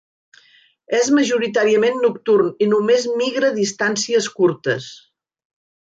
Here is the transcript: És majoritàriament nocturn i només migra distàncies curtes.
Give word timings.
És 0.99 1.09
majoritàriament 1.17 2.01
nocturn 2.05 2.49
i 2.67 2.71
només 2.73 3.07
migra 3.23 3.55
distàncies 3.61 4.31
curtes. 4.41 4.93